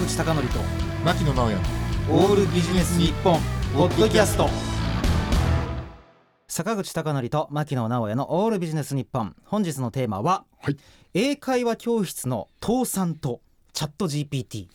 [0.00, 0.40] 口貴教と
[1.04, 1.58] 牧野直哉
[2.10, 3.38] オールビジネス日本
[3.74, 4.48] ポッドキャスト。
[6.48, 9.36] 坂口貴教と牧野直哉のオールビジネス日本。
[9.44, 10.76] 本日のテーマは、はい。
[11.12, 13.42] 英会話教室の倒産と
[13.74, 14.68] チャット GPT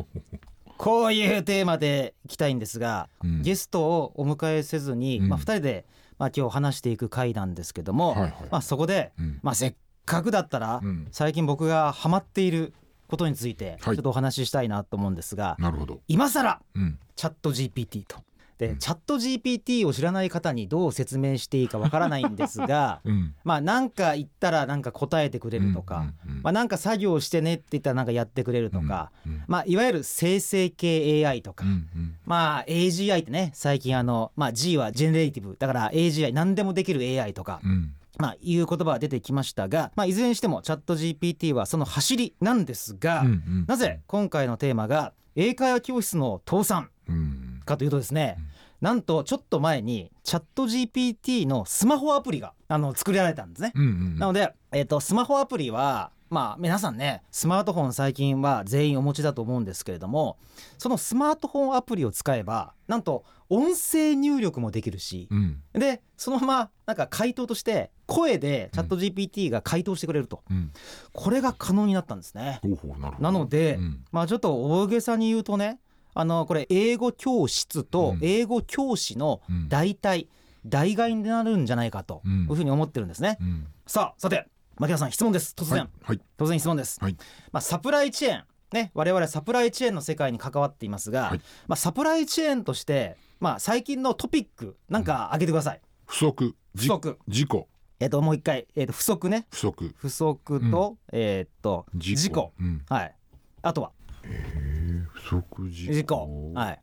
[0.78, 3.42] こういうテーマでいきたいんですが、うん。
[3.42, 5.28] ゲストをお迎えせずに、うん。
[5.28, 5.84] まあ、2人で、
[6.18, 8.32] まあ、今日話していく回なんですけども、はいはい。
[8.50, 9.38] まあ、そこで、うん。
[9.42, 9.74] まあ、せっ
[10.06, 11.08] かくだったら、うん。
[11.12, 12.72] 最近僕がハマっている
[13.08, 16.00] ことについてちょはいっとお話ししたいなと思うんですが、なるほど。
[16.08, 16.98] 今更うん。
[17.14, 18.18] ChatGPT と。
[18.58, 18.78] で、うん。
[18.78, 23.34] チャット GPT を知らない方にどう説明していいかわからないんですが うん。
[23.44, 32.16] まあなんか言ったらなんか答えてくれるとか、うんうんうんまあ、なんか作業してねって言ったらなんかやってくれるとか、うんまあ、いわゆる生成系 AI とか、うんうん。
[32.24, 35.56] まあ AGI ってね最近あの、まあ、G はジェネレーティブ。
[35.58, 47.60] だから AGI 何でもできる AI とか、うんまあ、いう言葉が出てきましたが、まあ、いずれにしてもチャット GPT はその走りなんですが、うんうんなぜ今回のテーマが英会話教室の倒産うん。
[47.64, 53.72] かというとですね、うんなんとちょっと前にチャット GPT のスマホアプリがあの作られたんですね。
[53.74, 60.38] うんうんなので、えー、とスマホアプリはまあ皆さんねスマートフォン最近は全員お持ちだと思うんですけれども
[60.78, 65.62] そのスマートフォンアプリを使えばなんと音声入力もできるしうん。
[65.72, 70.72] でそのままなんか回答として声でチャット GPT が回答してくれると、うん。
[71.12, 72.60] これが可能になったんですね。
[73.20, 74.04] なのでうん。
[74.10, 75.78] まあちょっと大げさに言うとね
[76.14, 78.18] あのこれ英語教室とうん。
[78.22, 79.68] 英語教師のうん。
[79.68, 80.26] 代替
[80.64, 82.42] 代替になるんじゃないかとうん。
[82.42, 83.38] いうふうに思ってるんですね。
[83.40, 83.66] うん。
[83.86, 84.48] さあさて
[84.78, 85.54] 牧田さん質問です。
[85.56, 85.88] 突然、はい。
[86.02, 86.20] はい。
[86.36, 87.16] 突然質問です、はい。
[87.50, 88.44] まあ、サプライチェーン。
[88.72, 91.40] ね我々サプライチェーンの世界に関わっていますが、はい。
[91.68, 96.54] まあ、サプライチェーンとして、まあ、最近のトピックなんか挙げてください、不足。
[96.74, 97.18] じ不足。
[97.28, 97.68] 事故。
[98.00, 99.46] えっ、ともう一回、えー、と不足ね。
[99.50, 99.94] 不足。
[99.96, 102.52] 不足と、えっ、と事故。
[102.60, 102.84] うん。
[102.88, 103.14] はい。
[103.62, 103.92] あとは？
[104.24, 105.94] えー不足事故。
[105.94, 106.52] 事故。
[106.54, 106.82] はい。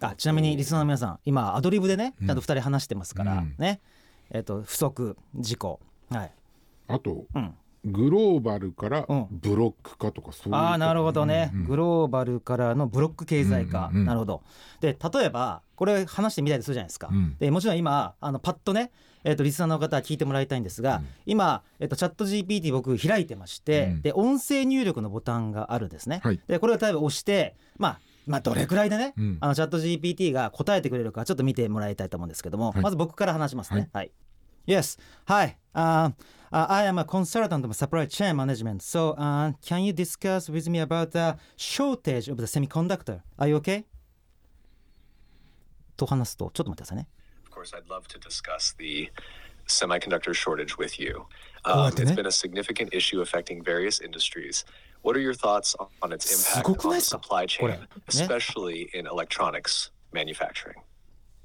[0.00, 3.54] あちなみにリスナーの皆さん今アドリブでねちゃんと2人話してますから、うん。
[3.58, 3.80] ね。
[4.30, 5.80] えっ、と不足事故。
[6.10, 6.32] はい
[6.88, 7.54] あとうん。
[7.86, 9.26] グローバルからうん。
[9.30, 11.66] ブロック化とかそういうああなるほどね、うんうん。
[11.66, 14.42] グローバルからのブロック経済化、うんうんうんなるほど。
[14.80, 17.36] で例えばこれ話してみたいとするじゃないですか、うん。
[17.38, 18.90] でもちろん今あのパッとね、
[19.24, 21.06] えー、とリスナーの方は聞いてもらいたいんですが、うん。
[21.26, 24.02] 今、えー、とチャット GPT 僕開いてまして、うん。
[24.02, 26.40] で音声入力のボタンがあるんですね、はい。
[26.48, 29.38] でこれを例えば押してまあまあどれくらいでね、うん。
[29.40, 32.82] あのチャット GPT が答えてくれるかちょっと見てもらいたいと思うんですけども、はい。
[32.82, 33.90] まず僕から話しますね。
[33.92, 34.10] はい、
[34.66, 34.98] Yes.
[35.26, 36.12] Hi、uh,
[36.52, 38.82] Uh, I am a consultant of supply chain management.
[38.82, 43.22] So, uh, can you discuss with me about the shortage of the semiconductor?
[43.38, 43.84] Are you okay?
[45.96, 47.08] と話すと、ちょっと待ってくださいね。
[47.46, 49.10] Of course, I'd love to discuss the
[49.66, 51.26] semiconductor shortage with you.
[51.64, 54.64] Um, it's been a significant issue affecting various industries.
[55.02, 60.82] What are your thoughts on its impact on the supply chain, especially in electronics manufacturing?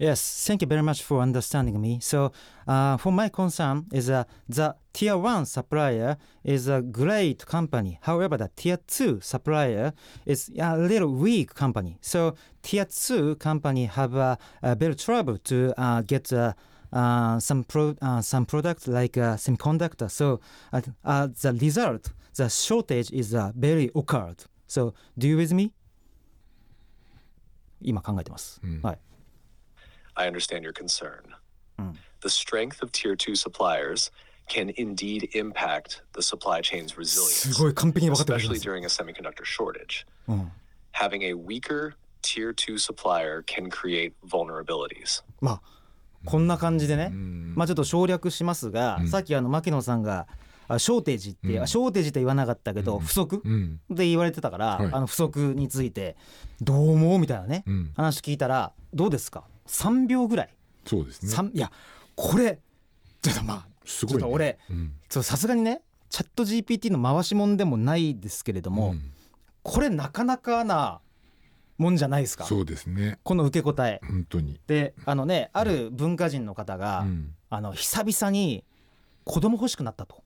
[0.00, 1.98] Yes, thank you very much for understanding me.
[2.00, 2.32] So,
[2.66, 7.98] uh, for my concern is that uh, the tier one supplier is a great company.
[8.00, 9.92] However, the tier two supplier
[10.24, 11.98] is a little weak company.
[12.00, 16.32] So, tier two company have uh, a bit of trouble to uh, get.
[16.32, 16.54] Uh,
[17.38, 20.10] some pro, some products like semiconductor.
[20.10, 20.40] So
[20.72, 24.42] the result, the shortage is very occurred.
[24.66, 25.72] So do you with me?
[27.80, 28.60] 今考えてます。
[28.64, 28.98] うん、はい。
[30.20, 31.22] I understand your concern.
[31.78, 31.94] Mm.
[32.20, 34.10] The strength of tier two suppliers
[34.48, 40.04] can indeed impact the supply chain's す resilience, ごい完璧に分かってます especially during a semiconductor shortage.
[40.28, 40.52] うん、
[40.92, 45.22] Having a weaker tier two supplier can create vulnerabilities.
[45.40, 45.62] まあ
[46.26, 50.26] こんな感じでね、んまあちょっと省略しますが、うんさっきあの牧野さんが
[50.68, 56.16] あショーテージって、うんあショーテージって言わなかったけど、不足うんで言われてたから、はいあの不足について
[56.60, 60.50] どう思うみたいなね、うん話聞いたらどうですか3秒ぐらい、
[60.84, 61.30] そうですね。
[61.30, 61.70] 三いや
[62.16, 62.58] これ
[63.22, 64.20] ちょっとまあすごいね。
[64.20, 64.58] ちょっと俺
[65.08, 69.12] さすがにねチャット GPT の回しもんでもないですけれども、うん。
[69.62, 71.00] これなかなかな
[71.78, 72.44] もんじゃないですか？
[72.44, 73.18] そうですね。
[73.22, 74.00] この受け答え。
[74.02, 74.58] 本当に。
[74.66, 77.34] であのねある文化人の方が、うん。
[77.48, 78.64] あの久々に
[79.24, 80.24] 子供欲しくなったと。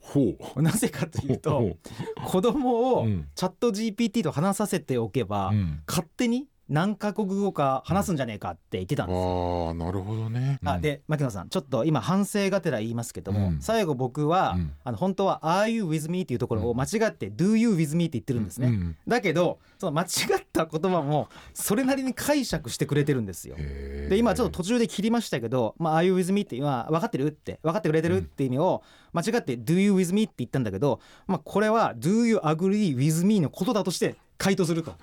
[0.00, 0.62] ほう。
[0.62, 1.76] なぜかというと
[2.16, 3.28] ほ子供をうん。
[3.34, 5.82] チャット GPT と話させておけば、ううん。
[5.86, 9.66] 勝手に何カ国語か話すんじゃねえかって言ってたんですよ。
[9.68, 20.06] ああなるほどねあで牧野さんちょっと今反省がてら言いますけども、うん最後僕は、うんあの本当は「Are you with me?」っていうところを間違って「Do you with me?」って言ってるんですね、うんだけどその間違
[20.38, 23.56] った言葉もそれなりに解釈してくれてるんですよ。
[23.56, 28.82] で今ちょっと途中で切りましたけど「まあ、Are you with me?」って今分かってるって分かってくれてるって意味を
[29.12, 34.94] 間違って「Do you with me?」って言ったんだけど、まあ、これは「Do you agree with me?」のことだとして回答すると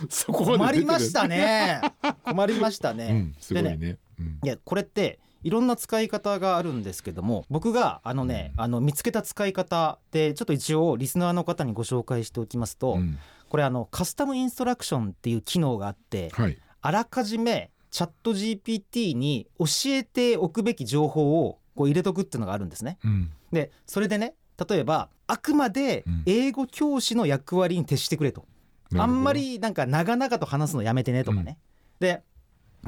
[0.08, 1.80] そこ困りましたね。
[2.24, 4.38] 困りましたね、 うんすごいでねうん。
[4.44, 13.18] いやこれっていろんな使い方があるんですけども僕があのねあの見つけた使い方でちょっと一応リスナーの方にご紹介しておきますと、うん。
[13.48, 16.58] これあのカスタムインストラクションっていう機能があってはい。
[16.80, 22.98] あらかじめチャット GPT に教えておくべき情報をこう入れとくっていうのがあるんですね。
[23.04, 23.30] うん。
[23.52, 24.34] でそれでね
[24.68, 26.22] 例えばあくまでうん。
[26.26, 28.46] 英語教師の役割に徹してくれと、
[28.96, 31.58] あんまりなんか長々と話すのやめてねとかね、
[32.00, 32.22] で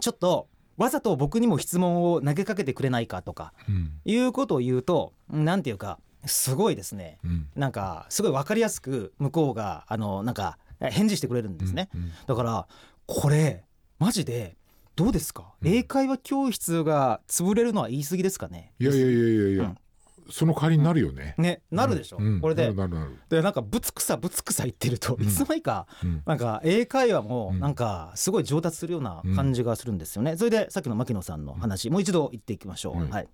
[0.00, 3.93] ちょっとわざと僕にも質問を投げかけてくれないかとかうん。
[4.05, 7.19] いうことを言うとなんていうかすごいですね。
[7.25, 7.49] うん。
[7.55, 12.12] なんかすごい分かりやすく向こうがあのなんか返事してくれるんですね、うん。
[12.26, 12.67] だから
[13.06, 13.64] これ
[13.99, 14.56] マジで
[14.97, 15.69] どうですか、うん。
[15.69, 18.73] 英会話教室が潰れるのは言い過ぎですかね？
[18.79, 19.76] いやいやいやいやいや、うん
[20.31, 22.41] その代わりになるよね、ねなるでしょ、うん。
[22.41, 22.73] これで。
[22.73, 26.23] なるなるでなんかぶつくさぶつくさ言ってるとうんいつの間にかうん。
[26.27, 27.61] なんか英会話もうん。
[27.61, 33.11] なんかすごい上達するような感じがするんですよね、それでさっきの牧野さんの話もう一度言っていきましょう、はい。
[33.11, 33.29] はい、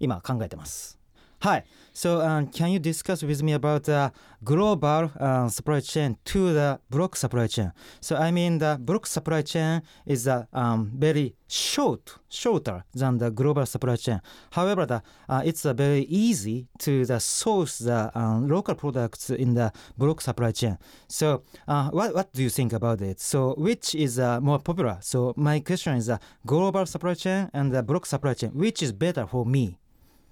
[0.00, 1.01] 今考えてます
[1.42, 1.64] Hi.
[1.92, 4.10] So, um, can you discuss with me about the uh,
[4.44, 7.72] global uh, supply chain to the block supply chain?
[8.00, 13.32] So, I mean, the block supply chain is uh, um, very short, shorter than the
[13.32, 14.20] global supply chain.
[14.52, 19.54] However, the, uh, it's uh, very easy to the source the um, local products in
[19.54, 20.78] the block supply chain.
[21.08, 23.18] So, uh, what, what do you think about it?
[23.18, 24.98] So, which is more popular?
[25.00, 28.92] So, my question is the global supply chain and the block supply chain, which is
[28.92, 29.80] better for me?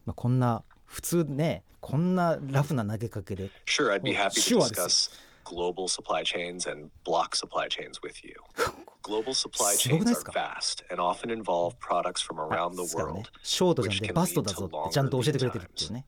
[0.06, 3.48] まあ、こんな普通ね、こんなラフな投げかけで。
[3.64, 5.08] Sure, I'd be happy to discuss
[5.44, 8.34] global supply chains and block supply chains with you.
[9.02, 13.30] Global supply chains are fast and often involve products from around the world.
[13.42, 16.04] ショートじゃなくてバストだぞってちゃんと教えてくれてるってね。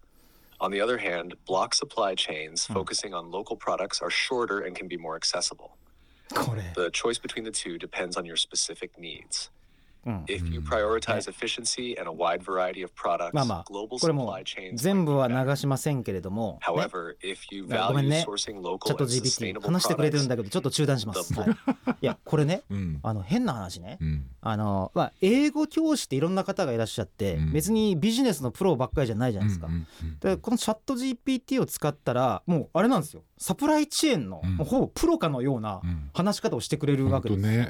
[0.59, 4.89] On the other hand, block supply chains focusing on local products are shorter and can
[4.89, 5.77] be more accessible.
[6.75, 9.51] The choice between the two depends on your specific needs.
[10.07, 10.25] うん。
[10.25, 15.13] If you prioritize efficiency and a wide variety of products, まあまあ global これも supply chains 全部
[15.13, 20.27] be は.流しませんけれども、ね、However, if you ごめん value ね sourcing チャッ local ト and GPT sustainable 話してくれてるん
[20.27, 21.51] products, だけどちょっと中断します、はい、
[22.01, 23.01] いや これねうん。
[23.03, 23.99] あの変な話ね。
[24.01, 24.27] うん。
[24.41, 27.53] あの、まあ、英語教師っていろんな方がいらっしゃって、うん。
[27.53, 29.87] 別にビジネスのプロばっかりじゃないじゃないですか、うんうんうん
[30.21, 34.57] でこのチャット GPT を使ったらもうあれなんですよサプライチェーンの、うん。
[34.57, 36.11] もうほぼプロかのようなうん。
[36.15, 37.65] 話し方をしてくれるわけですよ。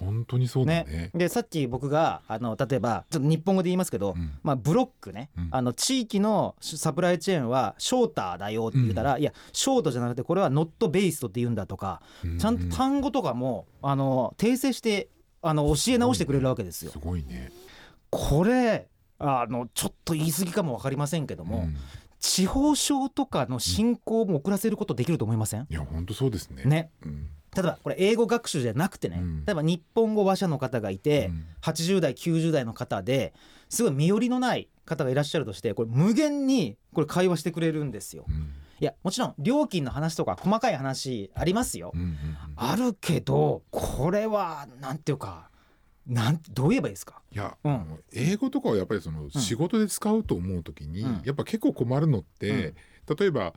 [0.00, 0.84] ほん本当にそうだね。
[0.84, 4.38] ね、でさっき僕があの例えばちょっと日本語で言いますけど、うん。
[4.42, 5.48] まあ、ブロックね、うん。
[5.50, 12.38] あの地域のサプライチェーンはショーターだよって言ったら、いやショートじゃなくてこれはノットベーストって言うんだとか、うん。
[12.38, 15.08] ちゃんと単語とかもあの訂正して
[15.42, 16.90] あの教え直してくれるわけですよ。
[16.90, 17.52] すごいね。
[18.10, 18.88] これ
[19.18, 21.76] あのちょっと言い過ぎかも分かりませんけども、うん
[22.20, 26.64] 地方症とかの進行も遅らせることできると思いません、いや本当そうですね。
[26.64, 26.90] ね。
[27.04, 27.28] うん。
[27.54, 29.44] 例えばこれ英語学習じゃなくてね、うん。
[29.44, 31.46] 例えば日本語話者の方がいて、うん。
[31.62, 33.32] 80代90代の方で
[33.68, 38.24] すごい身寄りのない方がいらっしゃるとしてこれ無限にこれ会話してくれるんですよ。
[38.28, 38.52] うん。
[38.80, 41.90] いやもちろん料金の話とか細かい話ありますよ。
[41.94, 42.16] うんうん。
[42.56, 45.50] あるけどこれはなんていうか
[46.08, 47.20] なんどう言えばいいですか？
[47.30, 47.98] いや、うん。
[48.14, 51.22] 英語とかはやっぱりその仕事で使うと思うときに、うん。
[51.24, 52.74] やっぱ結構困るのって、
[53.18, 53.52] 例えば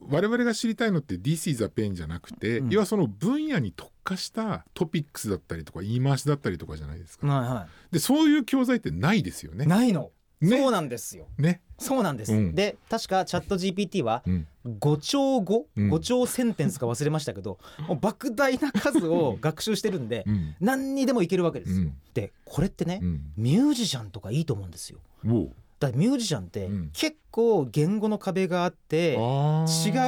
[0.00, 2.70] 我々が知りたいのって This is a pen じゃなくて、うん。
[2.70, 7.26] 要はその分野に特化したトピックスだったりとか言い回しだったりとかじゃないですか。
[7.26, 9.66] はいはでそういう教材ってないですよい、ね。
[9.66, 10.10] ないの、
[10.42, 10.58] ね。
[10.58, 11.26] そうなんですよ。
[11.38, 11.60] ね。
[11.78, 12.54] そうなんです、うん。
[12.54, 14.46] で確かチャット GPT はうん。
[14.64, 15.92] 5兆語、うん。
[15.92, 17.58] 5兆センテンスか忘れましたけど
[17.88, 20.54] もう莫大な数を学習してるんでうん。
[20.60, 21.78] 何にでもいけるわけですよ。
[21.78, 21.94] うん。
[22.14, 23.32] でこれってね、うん。
[23.36, 24.98] ミュージシャンとかいいと思うんですよ。
[25.90, 26.90] だミュージシャンってうん。
[26.92, 29.16] 結構言語の壁があって、違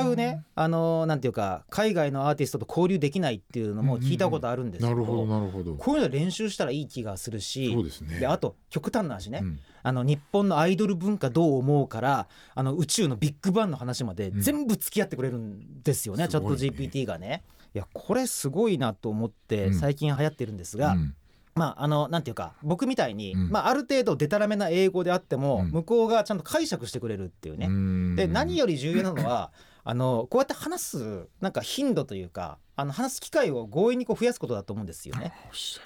[0.07, 5.75] うねあのなんていうか海外のアーティストと交流できないっていうのも聞いたことあるんですけど,、なるほどなるほど。
[5.75, 7.75] こういうの練習したらいい気がするし
[8.21, 9.61] であと極端な話ね、うん。
[9.83, 14.40] あの日本のアイドル文化どう思うからあの宇宙のビッグバンの話までうん。
[14.40, 17.43] 全部付き合ってくれるんですよね、チャット GPT がね。
[17.75, 19.75] いやこれすごいなと思ってうん。
[19.75, 21.14] 最近流行ってるんですが、うん
[21.54, 27.66] まああのなんていうか僕みたいに、うんまあ、ある程度デタラメな英語であっても、うん向こうがちゃんと解釈してくれるっていうね。
[27.66, 35.32] うんで何より重要なのは あのこうやって話すなんか頻度というかあの話す機会を強引にこう増やすことだと思うんですよね。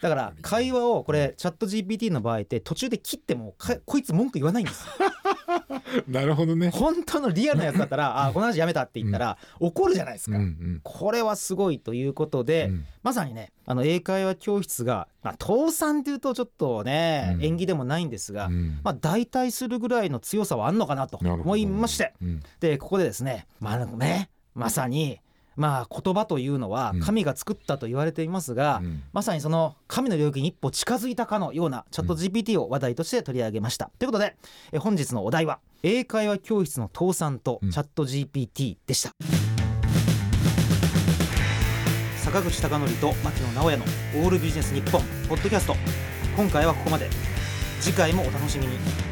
[0.00, 4.92] だから会話をこれチャット GPT の場合って途中で切ってもかこいつ文句言わないんですよ。
[6.08, 6.70] なるほどね。
[6.70, 10.36] 本当のリアルなやつだったら あこの話やめたって言ったら怒るじゃないですか。
[10.36, 10.80] うんうん。
[10.82, 12.84] これはすごいということで、うん。
[13.02, 17.44] まさにねあの英会話教室が、まあ、倒産っていうとちょっとね、うん。
[17.44, 18.80] 縁起でもないんですが、うん。
[18.82, 22.14] まあ、代替するぐらいの強さはあんのかなと思いまして。
[22.22, 22.40] うん。
[22.60, 25.20] でここでですねまあねまさに
[25.58, 27.00] まあ言葉というのはうん。
[27.00, 29.02] 神が作ったと言われていますが、うん。
[29.12, 33.90] まさにその神の領域に一歩近づいたかのようなチャット GPT を話題として取り上げました。
[33.98, 34.36] ということで
[34.72, 37.70] え本日のお題は英会話教室の倒産とうん。
[37.70, 39.10] チャット GPT でした。
[42.16, 43.84] 坂口孝則と牧野直哉の
[44.22, 45.74] 「オールビジネス日本ポッドキャスト
[46.36, 47.08] 今回はここまで。
[47.80, 49.07] 次回もお楽しみに